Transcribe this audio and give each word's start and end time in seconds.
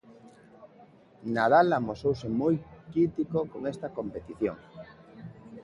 Nadal 1.35 1.67
amosouse 1.79 2.27
moi 2.39 2.55
crítico 2.91 3.39
con 3.51 3.61
esta 3.73 3.87
competición. 3.97 4.57